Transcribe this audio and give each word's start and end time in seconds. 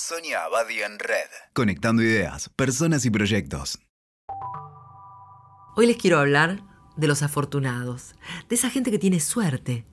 Sonia 0.00 0.44
Abadi 0.44 0.80
en 0.80 0.96
Red. 1.00 1.28
Conectando 1.54 2.04
ideas, 2.04 2.48
personas 2.50 3.04
y 3.04 3.10
proyectos. 3.10 3.80
Hoy 5.74 5.86
les 5.88 5.96
quiero 5.96 6.20
hablar 6.20 6.62
de 6.96 7.08
los 7.08 7.22
afortunados, 7.22 8.14
de 8.48 8.54
esa 8.54 8.70
gente 8.70 8.92
que 8.92 9.00
tiene 9.00 9.18
suerte, 9.18 9.84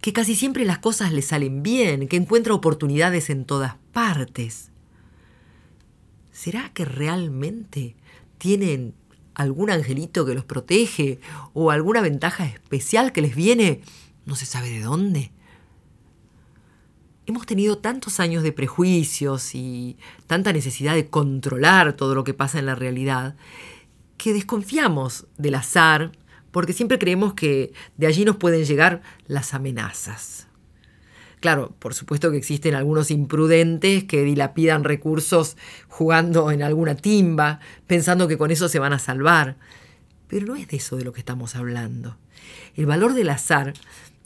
que 0.00 0.12
casi 0.12 0.34
siempre 0.34 0.64
las 0.64 0.78
cosas 0.78 1.12
le 1.12 1.22
salen 1.22 1.62
bien, 1.62 2.08
que 2.08 2.16
encuentra 2.16 2.52
oportunidades 2.52 3.30
en 3.30 3.44
todas 3.44 3.76
partes. 3.92 4.72
¿Será 6.32 6.72
que 6.74 6.84
realmente 6.84 7.94
tienen 8.38 8.92
algún 9.34 9.70
angelito 9.70 10.26
que 10.26 10.34
los 10.34 10.44
protege 10.44 11.20
o 11.52 11.70
alguna 11.70 12.00
ventaja 12.00 12.44
especial 12.44 13.12
que 13.12 13.22
les 13.22 13.36
viene 13.36 13.82
no 14.26 14.34
se 14.34 14.46
sabe 14.46 14.68
de 14.70 14.80
dónde? 14.80 15.30
Hemos 17.26 17.46
tenido 17.46 17.78
tantos 17.78 18.20
años 18.20 18.42
de 18.42 18.52
prejuicios 18.52 19.54
y 19.54 19.96
tanta 20.26 20.52
necesidad 20.52 20.94
de 20.94 21.08
controlar 21.08 21.94
todo 21.94 22.14
lo 22.14 22.22
que 22.22 22.34
pasa 22.34 22.58
en 22.58 22.66
la 22.66 22.74
realidad 22.74 23.34
que 24.18 24.32
desconfiamos 24.32 25.26
del 25.38 25.54
azar 25.54 26.12
porque 26.50 26.72
siempre 26.72 26.98
creemos 26.98 27.34
que 27.34 27.72
de 27.96 28.06
allí 28.06 28.24
nos 28.24 28.36
pueden 28.36 28.64
llegar 28.64 29.02
las 29.26 29.54
amenazas. 29.54 30.46
Claro, 31.40 31.74
por 31.78 31.94
supuesto 31.94 32.30
que 32.30 32.36
existen 32.36 32.74
algunos 32.74 33.10
imprudentes 33.10 34.04
que 34.04 34.22
dilapidan 34.22 34.84
recursos 34.84 35.56
jugando 35.88 36.50
en 36.50 36.62
alguna 36.62 36.94
timba, 36.94 37.58
pensando 37.86 38.28
que 38.28 38.38
con 38.38 38.50
eso 38.50 38.68
se 38.68 38.78
van 38.78 38.92
a 38.92 38.98
salvar. 38.98 39.56
Pero 40.28 40.46
no 40.46 40.56
es 40.56 40.68
de 40.68 40.76
eso 40.76 40.96
de 40.96 41.04
lo 41.04 41.12
que 41.12 41.20
estamos 41.20 41.56
hablando. 41.56 42.16
El 42.76 42.86
valor 42.86 43.14
del 43.14 43.30
azar 43.30 43.74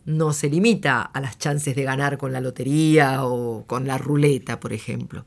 no 0.04 0.32
se 0.32 0.48
limita 0.48 1.02
a 1.02 1.20
las 1.20 1.38
chances 1.38 1.76
de 1.76 1.82
ganar 1.82 2.18
con 2.18 2.32
la 2.32 2.40
lotería 2.40 3.24
o 3.24 3.64
con 3.66 3.86
la 3.86 3.98
ruleta, 3.98 4.60
por 4.60 4.72
ejemplo. 4.72 5.24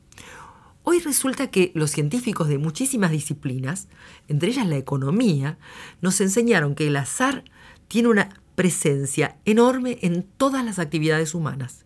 Hoy 0.83 0.99
resulta 0.99 1.51
que 1.51 1.71
los 1.75 1.91
científicos 1.91 2.47
de 2.47 2.57
muchísimas 2.57 3.11
disciplinas, 3.11 3.87
entre 4.27 4.49
ellas 4.49 4.67
la 4.67 4.77
economía, 4.77 5.59
nos 6.01 6.19
enseñaron 6.21 6.73
que 6.73 6.87
el 6.87 6.95
azar 6.95 7.43
tiene 7.87 8.09
una 8.09 8.41
presencia 8.55 9.37
enorme 9.45 9.99
en 10.01 10.23
todas 10.23 10.65
las 10.65 10.79
actividades 10.79 11.35
humanas. 11.35 11.85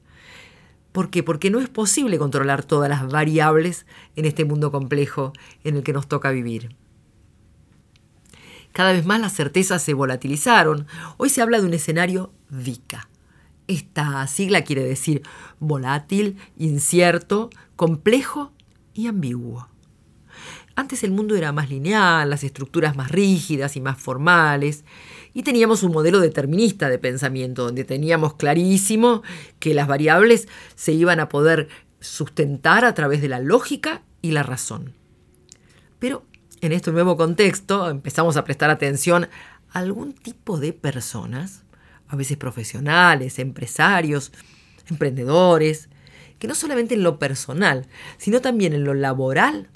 ¿Por 0.93 1.09
qué? 1.09 1.23
Porque 1.23 1.49
no 1.49 1.59
es 1.59 1.67
posible 1.67 2.17
controlar 2.17 2.63
todas 2.63 2.89
las 2.89 3.11
variables 3.11 3.85
en 4.15 4.23
este 4.23 4.45
mundo 4.45 4.71
complejo 4.71 5.33
en 5.65 5.75
el 5.75 5.83
que 5.83 5.91
nos 5.91 6.07
toca 6.07 6.31
vivir. 6.31 6.73
Cada 8.75 8.91
vez 8.91 9.05
más 9.05 9.21
las 9.21 9.33
certezas 9.33 9.81
se 9.81 9.93
volatilizaron. 9.93 10.85
Hoy 11.15 11.29
se 11.29 11.41
habla 11.41 11.61
de 11.61 11.65
un 11.65 11.73
escenario 11.73 12.33
VICA. 12.49 13.07
Esta 13.67 14.27
sigla 14.27 14.65
quiere 14.65 14.83
decir 14.83 15.21
volátil, 15.61 16.35
incierto, 16.57 17.49
complejo 17.77 18.51
y 18.93 19.07
ambiguo. 19.07 19.69
Antes 20.75 21.05
el 21.05 21.11
mundo 21.11 21.37
era 21.37 21.53
más 21.53 21.69
lineal, 21.69 22.29
las 22.29 22.43
estructuras 22.43 22.97
más 22.97 23.11
rígidas 23.11 23.77
y 23.77 23.81
más 23.81 23.97
formales, 23.97 24.83
y 25.33 25.43
teníamos 25.43 25.81
un 25.83 25.93
modelo 25.93 26.19
determinista 26.19 26.89
de 26.89 26.99
pensamiento, 26.99 27.63
donde 27.63 27.85
teníamos 27.85 28.33
clarísimo 28.33 29.23
que 29.59 29.73
las 29.73 29.87
variables 29.87 30.49
se 30.75 30.91
iban 30.91 31.21
a 31.21 31.29
poder 31.29 31.69
sustentar 32.01 32.83
a 32.83 32.93
través 32.93 33.21
de 33.21 33.29
la 33.29 33.39
lógica 33.39 34.01
y 34.21 34.31
la 34.31 34.43
razón. 34.43 34.95
Pero 35.97 36.25
en 36.61 36.71
este 36.71 36.91
nuevo 36.91 37.17
contexto 37.17 37.89
empezamos 37.89 38.37
a 38.37 38.43
prestar 38.43 38.69
atención 38.69 39.27
a 39.71 39.79
algún 39.79 40.13
tipo 40.13 40.57
de 40.57 40.73
personas, 40.73 41.63
a 42.07 42.15
veces 42.15 42.37
profesionales, 42.37 43.39
empresarios, 43.39 44.31
emprendedores, 44.89 45.89
que 46.39 46.47
no 46.47 46.55
solamente 46.55 46.95
en 46.95 47.03
lo 47.03 47.19
personal, 47.19 47.87
sino 48.17 48.41
también 48.41 48.73
en 48.73 48.83
lo 48.83 48.93
laboral, 48.93 49.69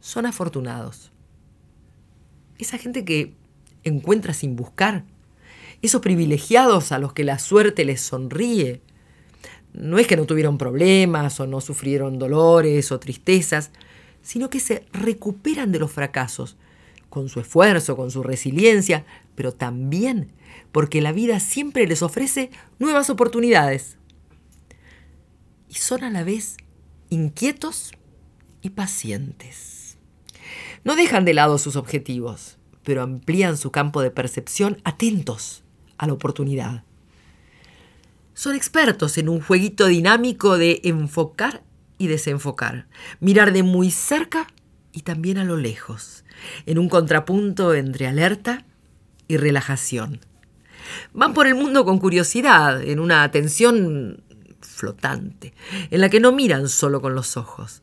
son 0.00 0.26
afortunados. 0.26 1.12
Esa 2.58 2.78
gente 2.78 3.04
que 3.04 3.34
encuentra 3.84 4.32
sin 4.34 4.56
buscar, 4.56 5.04
esos 5.82 6.00
privilegiados 6.00 6.92
a 6.92 6.98
los 6.98 7.12
que 7.12 7.24
la 7.24 7.38
suerte 7.38 7.84
les 7.84 8.00
sonríe, 8.00 8.80
no 9.72 9.98
es 9.98 10.06
que 10.06 10.16
no 10.16 10.24
tuvieron 10.24 10.56
problemas 10.56 11.38
o 11.38 11.46
no 11.46 11.60
sufrieron 11.60 12.18
dolores 12.18 12.90
o 12.92 12.98
tristezas, 12.98 13.70
sino 14.26 14.50
que 14.50 14.58
se 14.58 14.84
recuperan 14.92 15.70
de 15.70 15.78
los 15.78 15.92
fracasos, 15.92 16.56
con 17.08 17.28
su 17.28 17.38
esfuerzo, 17.38 17.96
con 17.96 18.10
su 18.10 18.24
resiliencia, 18.24 19.06
pero 19.36 19.52
también 19.52 20.32
porque 20.72 21.00
la 21.00 21.12
vida 21.12 21.38
siempre 21.38 21.86
les 21.86 22.02
ofrece 22.02 22.50
nuevas 22.80 23.08
oportunidades 23.08 23.98
y 25.68 25.74
son 25.74 26.02
a 26.02 26.10
la 26.10 26.24
vez 26.24 26.56
inquietos 27.08 27.92
y 28.62 28.70
pacientes. 28.70 29.96
No 30.82 30.96
dejan 30.96 31.24
de 31.24 31.34
lado 31.34 31.56
sus 31.58 31.76
objetivos, 31.76 32.58
pero 32.82 33.02
amplían 33.02 33.56
su 33.56 33.70
campo 33.70 34.02
de 34.02 34.10
percepción 34.10 34.80
atentos 34.82 35.62
a 35.98 36.08
la 36.08 36.14
oportunidad. 36.14 36.82
Son 38.34 38.56
expertos 38.56 39.18
en 39.18 39.28
un 39.28 39.40
jueguito 39.40 39.86
dinámico 39.86 40.58
de 40.58 40.80
enfocar 40.82 41.62
y 41.98 42.06
desenfocar, 42.08 42.86
mirar 43.20 43.52
de 43.52 43.62
muy 43.62 43.90
cerca 43.90 44.46
y 44.92 45.02
también 45.02 45.38
a 45.38 45.44
lo 45.44 45.56
lejos, 45.56 46.24
en 46.64 46.78
un 46.78 46.88
contrapunto 46.88 47.74
entre 47.74 48.06
alerta 48.06 48.64
y 49.28 49.36
relajación. 49.36 50.20
Van 51.12 51.34
por 51.34 51.46
el 51.46 51.54
mundo 51.54 51.84
con 51.84 51.98
curiosidad, 51.98 52.82
en 52.82 53.00
una 53.00 53.22
atención 53.22 54.22
flotante, 54.60 55.54
en 55.90 56.00
la 56.00 56.08
que 56.08 56.20
no 56.20 56.32
miran 56.32 56.68
solo 56.68 57.00
con 57.00 57.14
los 57.14 57.36
ojos. 57.36 57.82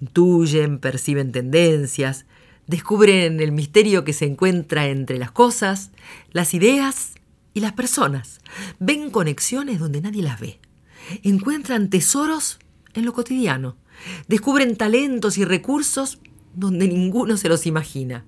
Intuyen, 0.00 0.78
perciben 0.78 1.32
tendencias, 1.32 2.26
descubren 2.66 3.40
el 3.40 3.52
misterio 3.52 4.04
que 4.04 4.12
se 4.12 4.26
encuentra 4.26 4.86
entre 4.86 5.18
las 5.18 5.30
cosas, 5.30 5.90
las 6.32 6.54
ideas 6.54 7.14
y 7.52 7.60
las 7.60 7.72
personas. 7.72 8.40
Ven 8.78 9.10
conexiones 9.10 9.78
donde 9.78 10.00
nadie 10.00 10.22
las 10.22 10.40
ve. 10.40 10.60
Encuentran 11.22 11.90
tesoros 11.90 12.58
en 12.94 13.04
lo 13.04 13.12
cotidiano. 13.12 13.76
Descubren 14.28 14.76
talentos 14.76 15.38
y 15.38 15.44
recursos 15.44 16.18
donde 16.54 16.88
ninguno 16.88 17.36
se 17.36 17.48
los 17.48 17.66
imagina. 17.66 18.24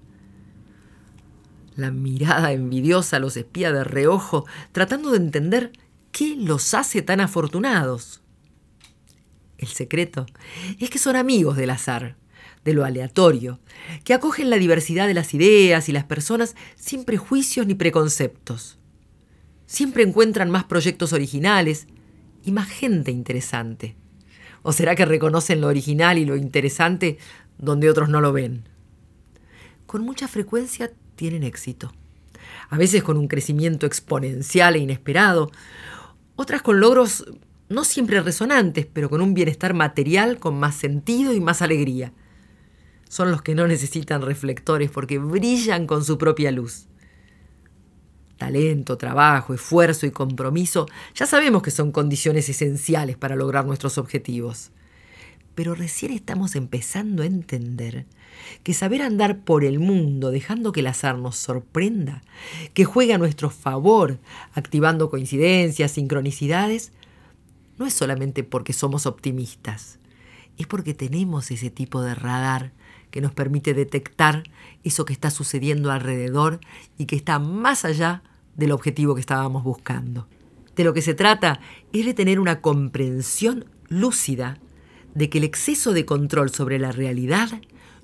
La 1.77 1.91
mirada 1.91 2.53
envidiosa 2.53 3.19
los 3.19 3.37
espía 3.37 3.73
de 3.73 3.85
reojo, 3.85 4.47
tratando 4.73 5.11
de 5.11 5.19
entender 5.19 5.73
¿Qué 6.17 6.35
los 6.35 6.73
hace 6.73 7.03
tan 7.03 7.21
afortunados? 7.21 8.23
El 9.59 9.69
secreto 9.69 10.25
es 10.79 10.89
que 10.89 10.99
son 10.99 11.15
amigos 11.15 11.59
del 11.59 11.69
azar, 11.69 12.17
de 12.65 12.73
lo 12.73 12.87
aleatorio, 12.87 13.61
que 14.03 14.15
acogen 14.15 14.49
la 14.49 14.57
diversidad 14.57 15.09
de 15.09 15.13
las 15.13 15.35
ideas 15.35 15.91
y 15.91 15.93
las 15.93 16.05
personas 16.05 16.57
sin 16.75 17.05
prejuicios 17.05 17.67
ni 17.67 17.75
preconceptos. 17.75 18.79
Siempre 19.67 20.05
encuentran 20.05 20.51
más 20.51 20.65
proyectos 20.65 21.13
originales 21.13 21.87
y 22.43 22.51
más 22.51 22.71
gente 22.71 23.11
interesante. 23.11 23.95
¿O 24.69 24.73
será 24.73 24.97
que 24.97 25.05
reconocen 25.05 25.61
lo 25.61 25.69
original 25.69 26.19
y 26.19 26.25
lo 26.25 26.35
interesante 26.35 27.19
donde 27.57 27.89
otros 27.89 28.09
no 28.09 28.21
lo 28.21 28.33
ven? 28.33 28.65
Con 29.87 30.03
mucha 30.03 30.27
frecuencia 30.27 30.91
tienen 31.15 31.45
éxito. 31.45 31.93
A 32.69 32.77
veces 32.77 33.05
con 33.05 33.17
un 33.17 33.29
crecimiento 33.29 33.87
exponencial 33.87 34.75
e 34.75 34.81
inesperado, 34.81 35.53
otras 36.35 36.63
con 36.63 36.81
logros 36.81 37.27
no 37.69 37.85
siempre 37.85 38.21
resonantes, 38.21 38.89
pero 38.93 39.09
con 39.09 39.21
un 39.21 39.35
bienestar 39.35 39.73
material 39.73 40.41
con 40.41 40.59
más 40.59 40.75
sentido 40.75 41.33
y 41.33 41.39
más 41.39 41.63
alegría. 41.63 42.13
Son 43.09 43.31
los 43.31 43.43
que 43.43 43.55
no 43.55 43.69
necesitan 43.69 44.21
reflectores 44.21 44.91
porque 44.91 45.21
brillan 45.21 45.87
con 45.87 46.05
su 46.05 46.19
propia 46.19 46.51
luz. 46.51 46.89
Talento, 48.37 48.99
trabajo, 48.99 49.55
esfuerzo 49.55 50.07
y 50.07 50.11
compromiso 50.11 50.87
ya 51.15 51.27
sabemos 51.27 51.63
que 51.63 51.71
son 51.71 51.91
condiciones 51.91 52.49
esenciales 52.49 53.17
para 53.17 53.37
lograr 53.37 53.65
nuestros 53.65 53.97
objetivos. 53.99 54.71
Pero 55.55 55.75
recién 55.75 56.13
estamos 56.13 56.55
empezando 56.55 57.23
a 57.23 57.27
entender 57.27 58.05
que 58.63 58.75
saber 58.75 59.01
andar 59.01 59.39
por 59.39 59.65
el 59.65 59.79
mundo 59.79 60.31
dejando 60.31 60.73
que 60.73 60.81
el 60.81 60.87
azar 60.87 61.19
nos 61.19 61.37
sorprenda, 61.37 62.23
que 62.75 62.85
juegue 62.85 63.15
a 63.15 63.19
nuestro 63.19 63.49
favor, 63.49 64.19
activando 64.53 65.09
coincidencias, 65.09 65.93
sincronicidades, 65.93 66.93
no 67.79 67.87
es 67.87 67.95
solamente 67.95 68.45
porque 68.45 68.73
somos 68.73 69.07
optimistas, 69.07 69.99
es 70.59 70.67
porque 70.67 70.95
tenemos 70.95 71.51
ese 71.51 71.71
tipo 71.71 72.03
de 72.03 72.15
radar 72.15 72.73
que 73.11 73.21
nos 73.21 73.33
permite 73.33 73.75
detectar 73.75 74.45
eso 74.85 75.05
que 75.05 75.13
está 75.13 75.31
sucediendo 75.31 75.91
alrededor 75.91 76.61
y 76.99 77.07
que 77.07 77.17
está 77.17 77.39
más 77.39 77.85
allá 77.85 78.23
del 78.57 78.73
objetivo 78.73 79.15
que 79.15 79.21
estábamos 79.21 79.65
buscando. 79.65 80.27
De 80.75 80.85
lo 80.85 80.93
que 80.93 81.03
se 81.03 81.15
trata 81.15 81.61
es 81.93 82.05
de 82.05 82.15
tener 82.15 82.39
una 82.39 82.61
comprensión 82.61 83.65
lúcida 83.89 84.59
de 85.15 85.31
que 85.31 85.39
el 85.39 85.45
exceso 85.45 85.93
de 85.93 86.05
control 86.05 86.51
sobre 86.51 86.79
la 86.79 86.93
realidad 86.93 87.49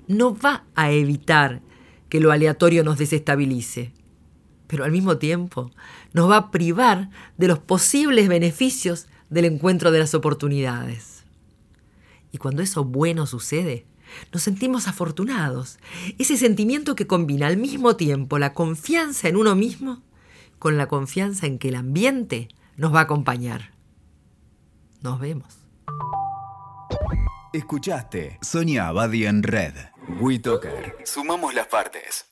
no 0.07 0.35
va 0.35 0.63
a 0.73 0.91
evitar 0.91 1.61
que 2.09 2.19
lo 2.19 2.31
aleatorio 2.31 2.83
nos 2.83 2.97
desestabilice, 2.97 3.93
pero 4.67 4.83
al 4.83 4.91
mismo 4.91 5.17
tiempo 5.17 5.71
nos 6.13 6.29
va 6.29 6.37
a 6.37 6.51
privar 6.51 7.09
de 7.37 7.47
los 7.47 7.59
posibles 7.59 8.27
beneficios 8.27 9.07
del 9.29 9.45
encuentro 9.45 9.91
de 9.91 9.99
las 9.99 10.15
oportunidades. 10.15 11.12
Y 12.33 12.39
cuando 12.39 12.63
eso 12.63 12.83
bueno 12.83 13.27
sucede, 13.27 13.85
nos 14.33 14.41
sentimos 14.41 14.87
afortunados. 14.87 15.77
Ese 16.17 16.35
sentimiento 16.35 16.95
que 16.95 17.07
combina 17.07 17.47
al 17.47 17.57
mismo 17.57 17.95
tiempo 17.95 18.39
la 18.39 18.53
confianza 18.53 19.29
en 19.29 19.37
uno 19.37 19.55
mismo 19.55 20.01
con 20.57 20.77
la 20.77 20.87
confianza 20.87 21.45
en 21.45 21.59
que 21.59 21.69
el 21.69 21.75
ambiente 21.75 22.47
nos 22.75 22.93
va 22.93 22.99
a 22.99 23.03
acompañar. 23.03 23.73
Nos 25.01 25.19
vemos. 25.19 25.59
Escuchaste 27.53 28.39
Sonia 28.41 28.87
Abadi 28.87 29.27
en 29.27 29.43
Red. 29.43 29.75
WeToker. 30.19 30.97
Sumamos 31.05 31.53
las 31.53 31.67
partes. 31.67 32.25